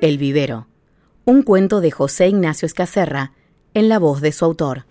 [0.00, 0.66] El vivero.
[1.24, 3.32] Un cuento de José Ignacio Escacerra
[3.74, 4.84] en la voz de su autor.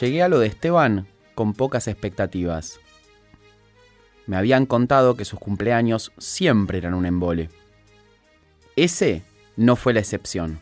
[0.00, 2.80] Llegué a lo de Esteban con pocas expectativas.
[4.26, 7.50] Me habían contado que sus cumpleaños siempre eran un embole.
[8.74, 9.24] Ese
[9.56, 10.60] no fue la excepción.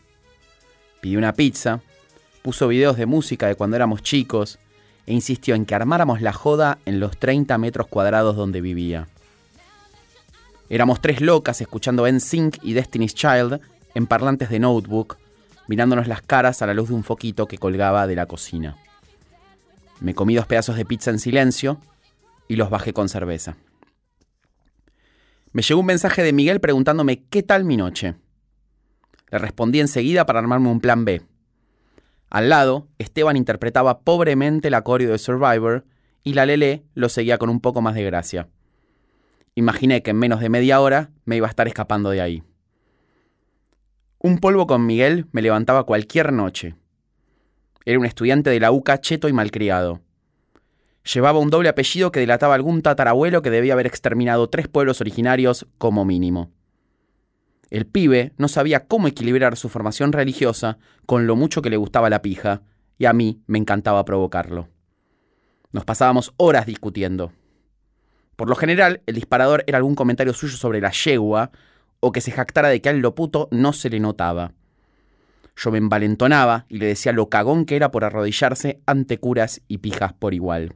[1.01, 1.81] Pidió una pizza,
[2.43, 4.59] puso videos de música de cuando éramos chicos
[5.07, 9.09] e insistió en que armáramos la joda en los 30 metros cuadrados donde vivía.
[10.69, 13.61] Éramos tres locas escuchando NSYNC y Destiny's Child
[13.95, 15.19] en parlantes de notebook,
[15.69, 18.77] mirándonos las caras a la luz de un foquito que colgaba de la cocina.
[20.01, 21.79] Me comí dos pedazos de pizza en silencio
[22.49, 23.57] y los bajé con cerveza.
[25.53, 28.17] Me llegó un mensaje de Miguel preguntándome qué tal mi noche.
[29.31, 31.23] Le respondí enseguida para armarme un plan B.
[32.35, 35.85] Al lado, Esteban interpretaba pobremente el acorio de Survivor
[36.25, 38.49] y la Lele lo seguía con un poco más de gracia.
[39.55, 42.43] Imaginé que en menos de media hora me iba a estar escapando de ahí.
[44.19, 46.75] Un polvo con Miguel me levantaba cualquier noche.
[47.85, 50.01] Era un estudiante de la UCA cheto y malcriado.
[51.15, 55.69] Llevaba un doble apellido que delataba algún tatarabuelo que debía haber exterminado tres pueblos originarios
[55.79, 56.51] como mínimo.
[57.71, 62.11] El pibe no sabía cómo equilibrar su formación religiosa con lo mucho que le gustaba
[62.11, 62.63] la pija,
[62.99, 64.69] y a mí me encantaba provocarlo.
[65.73, 67.33] Nos pasábamos horas discutiendo.
[68.37, 71.51] Por lo general, el disparador era algún comentario suyo sobre la yegua,
[72.01, 74.53] o que se jactara de que al lo puto no se le notaba.
[75.57, 79.79] Yo me envalentonaba y le decía lo cagón que era por arrodillarse ante curas y
[79.79, 80.75] pijas por igual.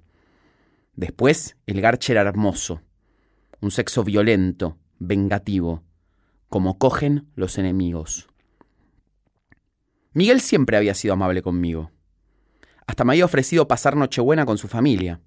[0.95, 2.81] Después, el garche era hermoso.
[3.61, 5.83] Un sexo violento, vengativo,
[6.49, 8.29] como cogen los enemigos.
[10.13, 11.91] Miguel siempre había sido amable conmigo.
[12.87, 15.21] Hasta me había ofrecido pasar Nochebuena con su familia.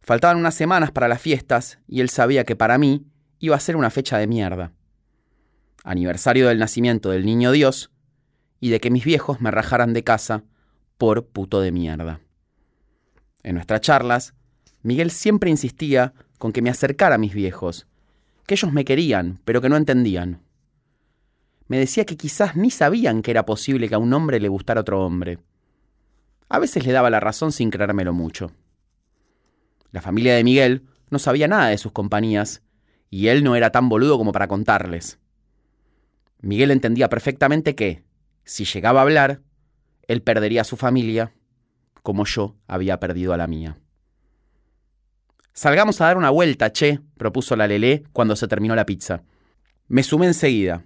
[0.00, 3.06] Faltaban unas semanas para las fiestas y él sabía que para mí
[3.38, 4.72] iba a ser una fecha de mierda.
[5.84, 7.90] Aniversario del nacimiento del niño Dios
[8.58, 10.44] y de que mis viejos me rajaran de casa
[10.98, 12.20] por puto de mierda.
[13.42, 14.34] En nuestras charlas,
[14.82, 17.86] Miguel siempre insistía con que me acercara a mis viejos,
[18.50, 20.42] que ellos me querían, pero que no entendían.
[21.68, 24.80] Me decía que quizás ni sabían que era posible que a un hombre le gustara
[24.80, 25.38] otro hombre.
[26.48, 28.50] A veces le daba la razón sin creérmelo mucho.
[29.92, 32.64] La familia de Miguel no sabía nada de sus compañías,
[33.08, 35.20] y él no era tan boludo como para contarles.
[36.40, 38.02] Miguel entendía perfectamente que,
[38.42, 39.42] si llegaba a hablar,
[40.08, 41.32] él perdería a su familia,
[42.02, 43.78] como yo había perdido a la mía.
[45.52, 49.22] Salgamos a dar una vuelta, che, propuso la Lelé cuando se terminó la pizza.
[49.88, 50.84] Me sumé enseguida.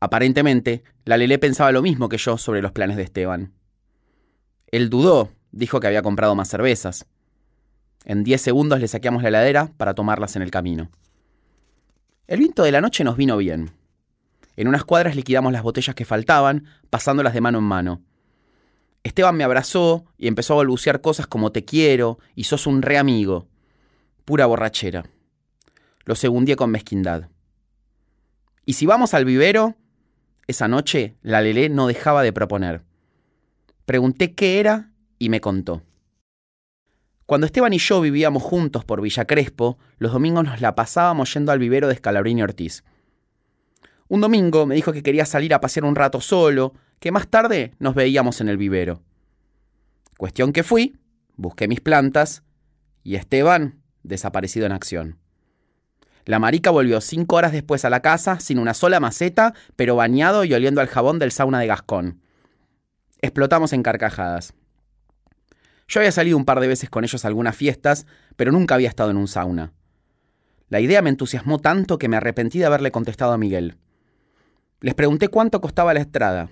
[0.00, 3.52] Aparentemente, la Lelé pensaba lo mismo que yo sobre los planes de Esteban.
[4.70, 7.06] Él dudó, dijo que había comprado más cervezas.
[8.04, 10.90] En diez segundos le saqueamos la heladera para tomarlas en el camino.
[12.26, 13.72] El viento de la noche nos vino bien.
[14.56, 18.02] En unas cuadras liquidamos las botellas que faltaban, pasándolas de mano en mano.
[19.02, 22.96] Esteban me abrazó y empezó a balbucear cosas como te quiero y sos un re
[22.96, 23.48] amigo.
[24.24, 25.04] Pura borrachera.
[26.04, 27.28] Lo segundí con mezquindad.
[28.64, 29.76] ¿Y si vamos al vivero?
[30.46, 32.82] Esa noche la Lelé no dejaba de proponer.
[33.84, 35.82] Pregunté qué era y me contó.
[37.26, 41.52] Cuando Esteban y yo vivíamos juntos por Villa Crespo, los domingos nos la pasábamos yendo
[41.52, 42.84] al vivero de Scalabrini Ortiz.
[44.08, 47.72] Un domingo me dijo que quería salir a pasear un rato solo, que más tarde
[47.78, 49.02] nos veíamos en el vivero.
[50.18, 50.98] Cuestión que fui,
[51.36, 52.42] busqué mis plantas
[53.02, 55.18] y Esteban desaparecido en acción.
[56.24, 60.44] La marica volvió cinco horas después a la casa sin una sola maceta, pero bañado
[60.44, 62.20] y oliendo al jabón del sauna de Gascón.
[63.20, 64.54] Explotamos en carcajadas.
[65.86, 68.06] Yo había salido un par de veces con ellos a algunas fiestas,
[68.36, 69.72] pero nunca había estado en un sauna.
[70.70, 73.76] La idea me entusiasmó tanto que me arrepentí de haberle contestado a Miguel.
[74.80, 76.50] Les pregunté cuánto costaba la estrada.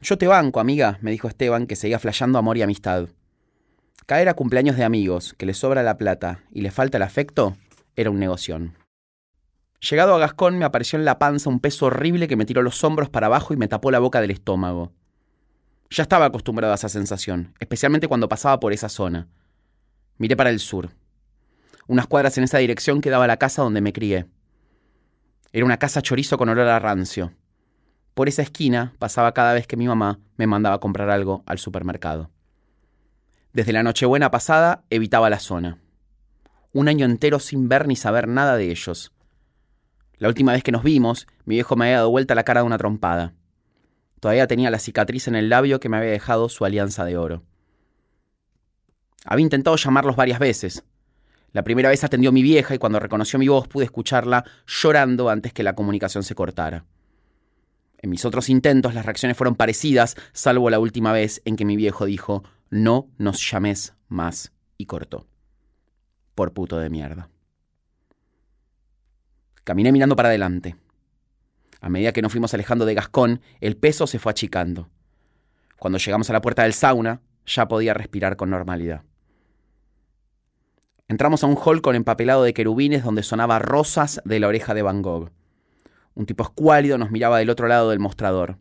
[0.00, 3.08] Yo te banco, amiga, me dijo Esteban, que seguía flayando amor y amistad.
[4.10, 7.56] Caer a cumpleaños de amigos, que le sobra la plata y le falta el afecto,
[7.94, 8.74] era un negoción.
[9.88, 12.82] Llegado a Gascón me apareció en la panza un peso horrible que me tiró los
[12.82, 14.90] hombros para abajo y me tapó la boca del estómago.
[15.90, 19.28] Ya estaba acostumbrado a esa sensación, especialmente cuando pasaba por esa zona.
[20.18, 20.90] Miré para el sur.
[21.86, 24.26] Unas cuadras en esa dirección quedaba la casa donde me crié.
[25.52, 27.32] Era una casa chorizo con olor a rancio.
[28.14, 31.60] Por esa esquina pasaba cada vez que mi mamá me mandaba a comprar algo al
[31.60, 32.28] supermercado.
[33.52, 35.78] Desde la Nochebuena pasada evitaba la zona.
[36.72, 39.12] Un año entero sin ver ni saber nada de ellos.
[40.18, 42.66] La última vez que nos vimos, mi viejo me había dado vuelta la cara de
[42.66, 43.34] una trompada.
[44.20, 47.42] Todavía tenía la cicatriz en el labio que me había dejado su alianza de oro.
[49.24, 50.84] Había intentado llamarlos varias veces.
[51.50, 55.52] La primera vez atendió mi vieja y cuando reconoció mi voz pude escucharla llorando antes
[55.52, 56.84] que la comunicación se cortara.
[57.98, 61.76] En mis otros intentos las reacciones fueron parecidas, salvo la última vez en que mi
[61.76, 65.26] viejo dijo, no nos llames más, y cortó.
[66.34, 67.28] Por puto de mierda.
[69.64, 70.76] Caminé mirando para adelante.
[71.80, 74.88] A medida que nos fuimos alejando de Gascón, el peso se fue achicando.
[75.78, 79.02] Cuando llegamos a la puerta del sauna, ya podía respirar con normalidad.
[81.08, 84.82] Entramos a un hall con empapelado de querubines donde sonaba rosas de la oreja de
[84.82, 85.30] Van Gogh.
[86.14, 88.58] Un tipo escuálido nos miraba del otro lado del mostrador.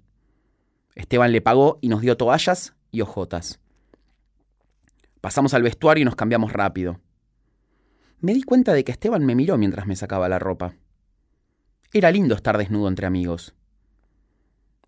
[0.95, 3.59] Esteban le pagó y nos dio toallas y hojotas.
[5.21, 7.00] Pasamos al vestuario y nos cambiamos rápido.
[8.19, 10.75] Me di cuenta de que Esteban me miró mientras me sacaba la ropa.
[11.94, 13.56] Era lindo estar desnudo entre amigos.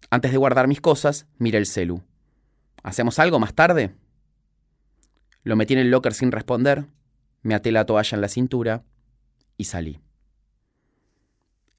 [0.09, 2.03] Antes de guardar mis cosas, miré el celu.
[2.83, 3.95] ¿Hacemos algo más tarde?
[5.43, 6.87] Lo metí en el locker sin responder
[7.43, 8.83] me até la toalla en la cintura
[9.57, 9.99] y salí.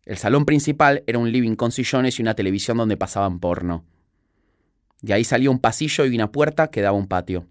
[0.04, 3.84] El salón principal era un living con sillones y una televisión donde pasaban porno.
[5.00, 7.46] De ahí salía un pasillo y una puerta que daba un patio.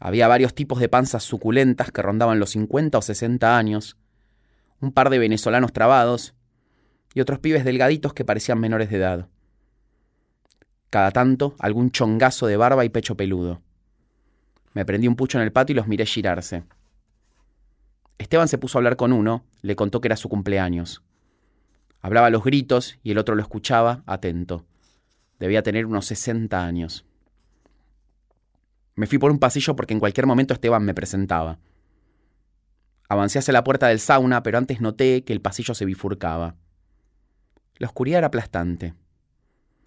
[0.00, 3.96] Había varios tipos de panzas suculentas que rondaban los 50 o 60 años,
[4.80, 6.34] un par de venezolanos trabados
[7.14, 9.28] y otros pibes delgaditos que parecían menores de edad.
[10.90, 13.60] Cada tanto algún chongazo de barba y pecho peludo.
[14.72, 16.64] Me prendí un pucho en el patio y los miré girarse.
[18.18, 21.02] Esteban se puso a hablar con uno, le contó que era su cumpleaños.
[22.00, 24.64] Hablaba los gritos y el otro lo escuchaba, atento.
[25.38, 27.07] Debía tener unos 60 años.
[28.98, 31.60] Me fui por un pasillo porque en cualquier momento Esteban me presentaba.
[33.08, 36.56] Avancé hacia la puerta del sauna, pero antes noté que el pasillo se bifurcaba.
[37.76, 38.94] La oscuridad era aplastante.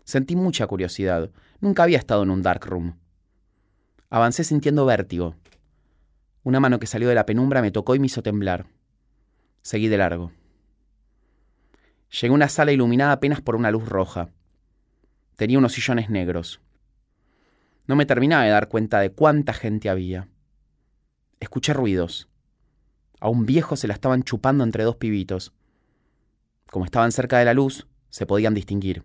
[0.06, 1.30] Sentí mucha curiosidad.
[1.60, 3.00] Nunca había estado en un dark room.
[4.10, 5.36] Avancé sintiendo vértigo.
[6.44, 8.68] Una mano que salió de la penumbra me tocó y me hizo temblar.
[9.62, 10.32] Seguí de largo.
[12.12, 14.30] Llegué a una sala iluminada apenas por una luz roja.
[15.36, 16.62] Tenía unos sillones negros.
[17.92, 20.30] No me terminaba de dar cuenta de cuánta gente había.
[21.42, 22.30] Escuché ruidos.
[23.20, 25.52] A un viejo se la estaban chupando entre dos pibitos.
[26.68, 29.04] Como estaban cerca de la luz, se podían distinguir.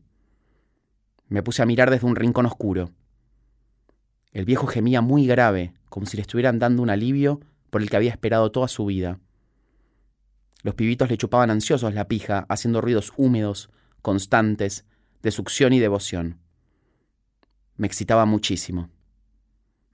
[1.27, 2.93] Me puse a mirar desde un rincón oscuro.
[4.31, 7.41] El viejo gemía muy grave, como si le estuvieran dando un alivio
[7.71, 9.19] por el que había esperado toda su vida.
[10.63, 13.69] Los pibitos le chupaban ansiosos la pija, haciendo ruidos húmedos,
[14.01, 14.85] constantes,
[15.23, 16.46] de succión y devoción.
[17.77, 18.91] Me excitaba muchísimo.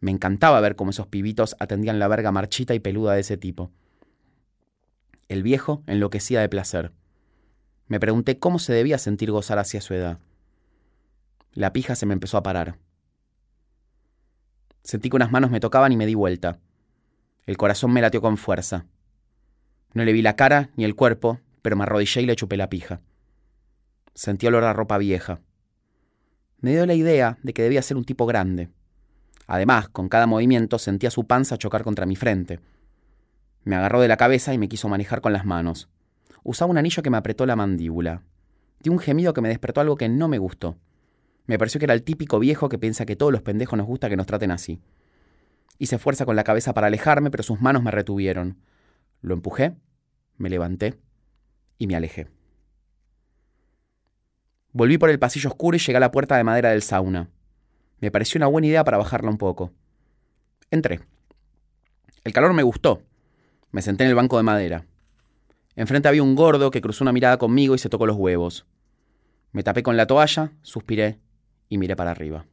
[0.01, 3.71] Me encantaba ver cómo esos pibitos atendían la verga marchita y peluda de ese tipo.
[5.29, 6.93] El viejo enloquecía de placer.
[7.87, 10.19] Me pregunté cómo se debía sentir gozar hacia su edad.
[11.53, 12.79] La pija se me empezó a parar.
[14.83, 16.59] Sentí que unas manos me tocaban y me di vuelta.
[17.47, 18.87] El corazón me latió con fuerza.
[19.95, 22.69] No le vi la cara ni el cuerpo, pero me arrodillé y le chupé la
[22.69, 23.01] pija.
[24.15, 25.41] Sentí olor a ropa vieja.
[26.63, 28.71] Me dio la idea de que debía ser un tipo grande.
[29.49, 32.61] Además, con cada movimiento sentía su panza chocar contra mi frente.
[33.65, 35.89] Me agarró de la cabeza y me quiso manejar con las manos.
[36.45, 38.23] Usaba un anillo que me apretó la mandíbula.
[38.81, 40.79] Di un gemido que me despertó algo que no me gustó.
[41.47, 44.09] Me pareció que era el típico viejo que piensa que todos los pendejos nos gusta
[44.09, 44.81] que nos traten así.
[45.79, 48.59] Hice fuerza con la cabeza para alejarme, pero sus manos me retuvieron.
[49.21, 49.75] Lo empujé,
[50.37, 50.95] me levanté
[51.77, 52.29] y me alejé.
[54.73, 57.29] Volví por el pasillo oscuro y llegué a la puerta de madera del sauna.
[58.01, 59.73] Me pareció una buena idea para bajarla un poco.
[60.71, 61.01] Entré.
[62.25, 63.03] El calor me gustó.
[63.71, 64.87] Me senté en el banco de madera.
[65.77, 68.67] Enfrente había un gordo que cruzó una mirada conmigo y se tocó los huevos.
[69.53, 71.19] Me tapé con la toalla, suspiré
[71.69, 72.47] y miré para arriba.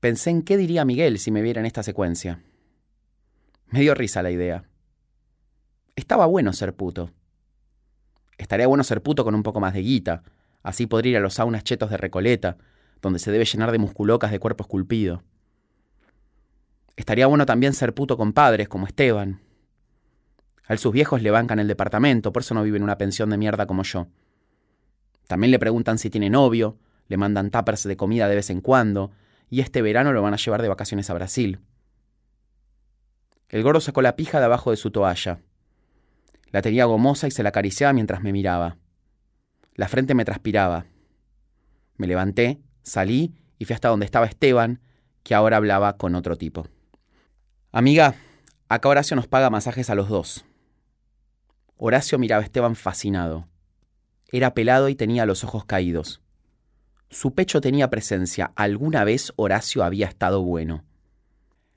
[0.00, 2.42] Pensé en qué diría Miguel si me viera en esta secuencia.
[3.66, 4.64] Me dio risa la idea.
[5.94, 7.10] Estaba bueno ser puto.
[8.38, 10.22] Estaría bueno ser puto con un poco más de guita,
[10.62, 12.56] así podría ir a los saunas chetos de Recoleta,
[13.00, 15.22] donde se debe llenar de musculocas de cuerpo esculpido.
[16.96, 19.40] Estaría bueno también ser puto con padres como Esteban.
[20.66, 23.38] A sus viejos le bancan el departamento, por eso no vive en una pensión de
[23.38, 24.06] mierda como yo.
[25.26, 29.10] También le preguntan si tiene novio, le mandan tuppers de comida de vez en cuando,
[29.50, 31.60] y este verano lo van a llevar de vacaciones a Brasil.
[33.48, 35.40] El gordo sacó la pija de abajo de su toalla.
[36.52, 38.76] La tenía gomosa y se la acariciaba mientras me miraba.
[39.74, 40.84] La frente me transpiraba.
[41.96, 44.80] Me levanté, salí y fui hasta donde estaba Esteban,
[45.22, 46.66] que ahora hablaba con otro tipo.
[47.72, 48.14] Amiga,
[48.68, 50.44] acá Horacio nos paga masajes a los dos.
[51.76, 53.48] Horacio miraba a Esteban fascinado.
[54.30, 56.20] Era pelado y tenía los ojos caídos.
[57.08, 58.52] Su pecho tenía presencia.
[58.56, 60.84] Alguna vez Horacio había estado bueno.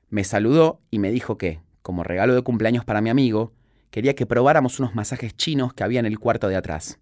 [0.09, 3.53] Me saludó y me dijo que, como regalo de cumpleaños para mi amigo,
[3.95, 6.99] quería que probáramos unos masajes chinos que había en el cuarto de atrás.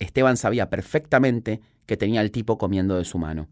[0.00, 3.46] Esteban sabía perfectamente que tenía al tipo comiendo de su mano.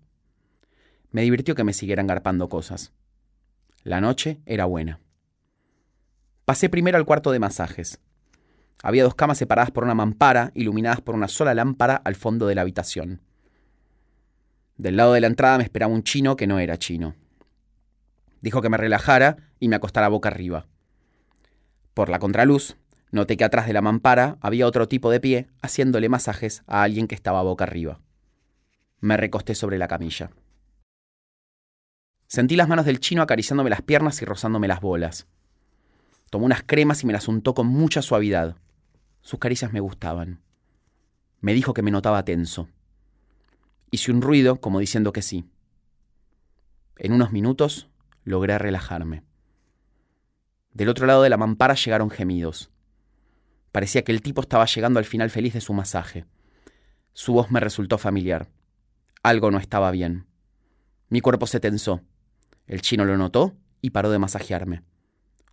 [1.12, 2.92] Me divirtió que me siguieran garpando cosas.
[3.84, 4.98] La noche era buena.
[6.44, 8.00] Pasé primero al cuarto de masajes.
[8.82, 12.56] Había dos camas separadas por una mampara, iluminadas por una sola lámpara al fondo de
[12.56, 13.20] la habitación.
[14.76, 17.14] Del lado de la entrada me esperaba un chino que no era chino.
[18.40, 20.66] Dijo que me relajara y me acostara boca arriba.
[21.94, 22.76] Por la contraluz,
[23.10, 27.06] noté que atrás de la mampara había otro tipo de pie haciéndole masajes a alguien
[27.06, 28.00] que estaba boca arriba.
[29.00, 30.30] Me recosté sobre la camilla.
[32.26, 35.26] Sentí las manos del chino acariciándome las piernas y rozándome las bolas.
[36.30, 38.56] Tomó unas cremas y me las untó con mucha suavidad.
[39.20, 40.40] Sus caricias me gustaban.
[41.40, 42.68] Me dijo que me notaba tenso.
[43.90, 45.44] Hice un ruido como diciendo que sí.
[46.96, 47.90] En unos minutos
[48.24, 49.24] logré relajarme.
[50.72, 52.70] Del otro lado de la mampara llegaron gemidos.
[53.72, 56.24] Parecía que el tipo estaba llegando al final feliz de su masaje.
[57.12, 58.48] Su voz me resultó familiar.
[59.22, 60.26] Algo no estaba bien.
[61.08, 62.00] Mi cuerpo se tensó.
[62.66, 64.82] El chino lo notó y paró de masajearme.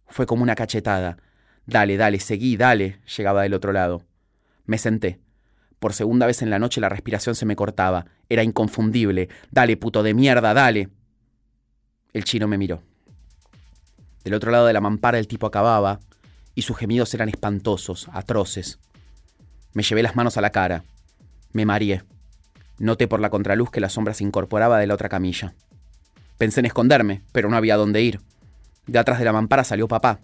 [0.07, 1.17] Fue como una cachetada.
[1.65, 4.05] Dale, dale, seguí, dale, llegaba del otro lado.
[4.65, 5.19] Me senté.
[5.79, 8.05] Por segunda vez en la noche la respiración se me cortaba.
[8.29, 9.29] Era inconfundible.
[9.51, 10.89] Dale, puto de mierda, dale.
[12.13, 12.83] El chino me miró.
[14.23, 15.99] Del otro lado de la mampara el tipo acababa,
[16.55, 18.79] y sus gemidos eran espantosos, atroces.
[19.73, 20.83] Me llevé las manos a la cara.
[21.53, 22.03] Me mareé.
[22.77, 25.53] Noté por la contraluz que la sombra se incorporaba de la otra camilla.
[26.37, 28.21] Pensé en esconderme, pero no había dónde ir.
[28.87, 30.19] De atrás de la mampara salió papá,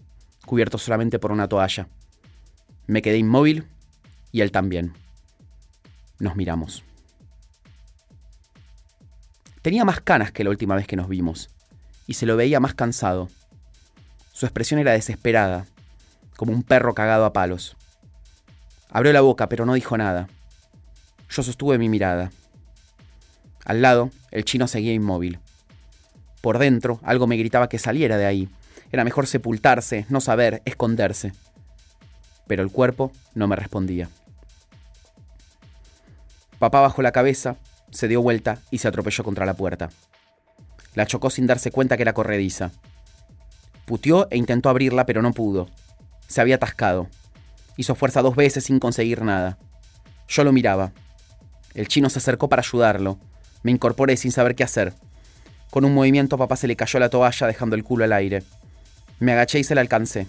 [0.46, 1.88] cubierto solamente por una toalla.
[2.88, 3.66] Me quedé inmóvil
[4.32, 4.94] y él también.
[6.20, 6.84] Nos miramos.
[9.62, 11.50] Tenía más canas que la última vez que nos vimos
[12.08, 13.30] y se lo veía más cansado.
[14.36, 15.66] Su expresión era desesperada,
[16.36, 17.78] como un perro cagado a palos.
[18.90, 20.28] Abrió la boca, pero no dijo nada.
[21.30, 22.34] Yo sostuve mi mirada.
[23.64, 25.40] Al lado, el chino seguía inmóvil.
[26.42, 28.50] Por dentro, algo me gritaba que saliera de ahí.
[28.92, 31.32] Era mejor sepultarse, no saber, esconderse.
[32.46, 34.10] Pero el cuerpo no me respondía.
[36.60, 37.56] Papá bajó la cabeza,
[37.90, 39.92] se dio vuelta y se atropelló contra la puerta.
[40.94, 42.72] La chocó sin darse cuenta que era corrediza.
[43.86, 45.70] Putió e intentó abrirla, pero no pudo.
[46.28, 47.08] Se había atascado.
[47.78, 49.58] Hizo fuerza dos veces sin conseguir nada.
[50.28, 50.92] Yo lo miraba.
[51.74, 53.20] El chino se acercó para ayudarlo.
[53.64, 54.94] Me incorporé sin saber qué hacer.
[55.70, 58.44] Con un movimiento papá se le cayó la toalla dejando el culo al aire.
[59.20, 60.28] Me agaché y se la alcancé.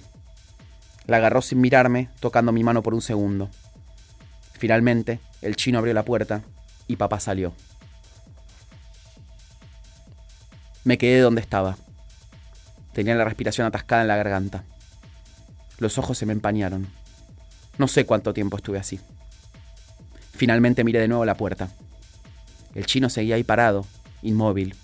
[1.07, 3.49] La agarró sin mirarme, tocando mi mano por un segundo.
[4.53, 6.43] Finalmente, el chino abrió la puerta
[6.89, 7.53] y papá salió.
[10.85, 11.77] Me quedé donde estaba.
[12.97, 14.65] Tenía la respiración atascada en la garganta.
[15.77, 16.87] Los ojos se me empañaron.
[17.77, 18.99] No sé cuánto tiempo estuve así.
[20.33, 21.69] Finalmente miré de nuevo la puerta.
[22.75, 23.85] El chino seguía ahí parado,
[24.23, 24.75] inmóvil.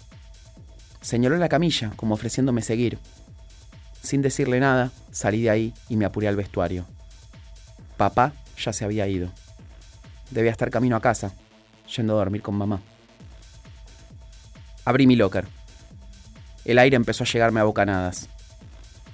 [1.00, 2.99] Señaló la camilla, como ofreciéndome seguir.
[4.02, 6.85] Sin decirle nada, salí de ahí y me apuré al vestuario.
[7.97, 9.31] Papá ya se había ido.
[10.31, 11.33] Debía estar camino a casa,
[11.97, 12.83] yendo a dormir con mamá.
[14.85, 15.62] Abrí mi locker.
[16.64, 18.28] El aire empezó a llegarme a bocanadas.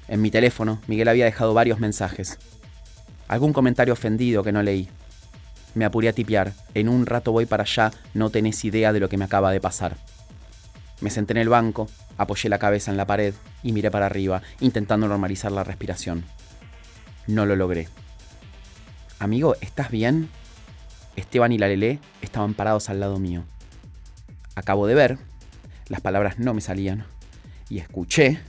[0.07, 2.39] En mi teléfono, Miguel había dejado varios mensajes.
[3.27, 4.89] Algún comentario ofendido que no leí.
[5.75, 6.53] Me apuré a tipear.
[6.75, 9.61] En un rato voy para allá, no tenés idea de lo que me acaba de
[9.61, 9.97] pasar.
[11.01, 14.43] Me senté en el banco, apoyé la cabeza en la pared y miré para arriba,
[14.61, 16.25] intentando normalizar la respiración.
[17.27, 17.89] No lo logré.
[19.19, 20.29] Amigo, ¿estás bien?
[21.17, 23.45] Esteban y la Lelé estaban parados al lado mío.
[24.55, 25.19] Acabo de ver,
[25.89, 27.05] las palabras no me salían,
[27.69, 28.41] y escuché.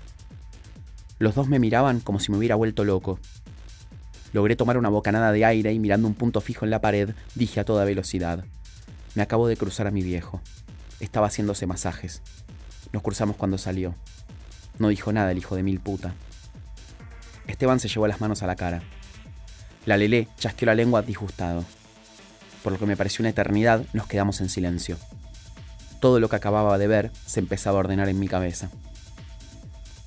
[1.17, 3.19] Los dos me miraban como si me hubiera vuelto loco.
[4.31, 7.59] Logré tomar una bocanada de aire y mirando un punto fijo en la pared, dije
[7.59, 8.45] a toda velocidad.
[9.15, 10.39] Me acabo de cruzar a mi viejo.
[10.99, 12.21] Estaba haciéndose masajes.
[12.93, 13.95] Nos cruzamos cuando salió.
[14.77, 16.13] No dijo nada el hijo de mil puta.
[17.47, 18.81] Esteban se llevó las manos a la cara.
[19.85, 21.65] La Lelé chasqueó la lengua disgustado.
[22.63, 24.97] Por lo que me pareció una eternidad, nos quedamos en silencio.
[25.99, 28.69] Todo lo que acababa de ver se empezaba a ordenar en mi cabeza.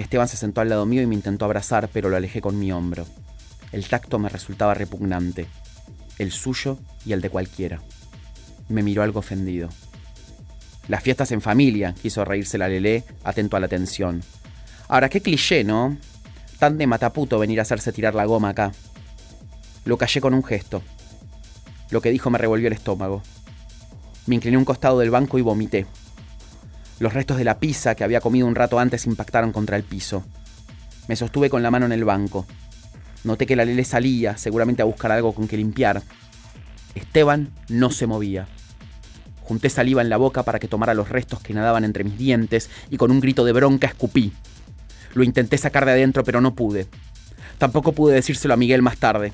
[0.02, 2.73] Esteban se sentó al lado mío y me intentó abrazar, pero lo alejé con mi
[2.73, 3.06] hombro.
[3.73, 5.47] El tacto me resultaba repugnante,
[6.18, 7.80] el suyo y el de cualquiera.
[8.68, 9.68] Me miró algo ofendido.
[10.88, 14.23] Las fiestas en familia, quiso reírse la Lelé, atento a la tensión.
[14.88, 15.97] Ahora, qué cliché, ¿no?
[16.59, 18.73] Tan de mataputo venir a hacerse tirar la goma acá.
[19.85, 20.82] Lo callé con un gesto.
[21.90, 23.23] Lo que dijo me revolvió el estómago.
[24.26, 25.87] Me incliné un costado del banco y vomité.
[27.02, 30.23] Los restos de la pizza que había comido un rato antes impactaron contra el piso.
[31.09, 32.47] Me sostuve con la mano en el banco.
[33.25, 36.04] Noté que la Lele salía, seguramente a buscar algo con que limpiar.
[36.94, 38.47] Esteban no se movía.
[39.40, 42.71] Junté saliva en la boca para que tomara los restos que nadaban entre mis dientes
[42.88, 44.32] y con un grito de bronca escupí.
[45.14, 46.87] Lo intenté sacar de adentro, pero no pude.
[47.59, 49.32] Tampoco pude decírselo a Miguel más tarde.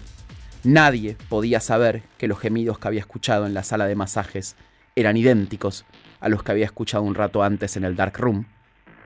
[0.65, 4.57] Nadie podía saber que los gemidos que había escuchado en la sala de masajes
[4.97, 5.85] eran idénticos
[6.21, 8.47] a los que había escuchado un rato antes en el dark room,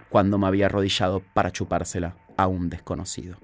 [0.09, 3.37] cuando me había arrodillado para chupársela a un desconocido.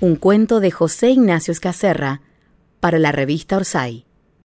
[0.00, 2.20] Un cuento de José Ignacio Escacerra
[2.82, 4.04] para la revista Orsay.